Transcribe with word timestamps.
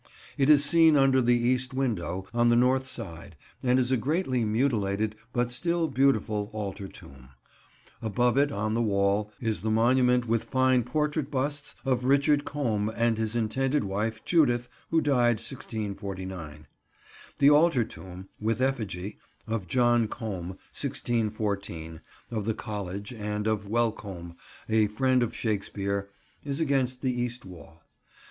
It 0.35 0.49
is 0.49 0.65
seen 0.65 0.97
under 0.97 1.21
the 1.21 1.37
east 1.39 1.75
window, 1.75 2.25
on 2.33 2.49
the 2.49 2.55
north 2.55 2.87
side, 2.87 3.35
and 3.61 3.77
is 3.77 3.91
a 3.91 3.97
greatly 3.97 4.43
mutilated, 4.43 5.15
but 5.31 5.51
still 5.51 5.87
beautiful, 5.87 6.49
altar 6.53 6.87
tomb. 6.87 7.29
Above 8.01 8.35
it, 8.35 8.51
on 8.51 8.73
the 8.73 8.81
wall, 8.81 9.31
is 9.39 9.61
the 9.61 9.69
monument 9.69 10.27
with 10.27 10.45
fine 10.45 10.81
portrait 10.83 11.29
busts 11.29 11.75
of 11.85 12.03
Richard 12.05 12.45
Combe 12.45 12.91
and 12.95 13.19
his 13.19 13.35
intended 13.35 13.83
wife, 13.83 14.25
Judith, 14.25 14.67
who 14.89 15.01
died 15.01 15.35
1649. 15.37 16.65
The 17.37 17.51
altar 17.51 17.83
tomb, 17.83 18.27
with 18.39 18.59
effigy, 18.59 19.19
of 19.45 19.67
John 19.67 20.07
Combe, 20.07 20.57
1614, 20.73 22.01
of 22.31 22.45
the 22.45 22.55
College, 22.55 23.13
and 23.13 23.45
of 23.45 23.67
Welcombe, 23.69 24.35
a 24.67 24.87
friend 24.87 25.21
of 25.21 25.35
Shakespeare, 25.35 26.09
is 26.43 26.59
against 26.59 27.03
the 27.03 27.11
east 27.13 27.45
wall. 27.45 27.83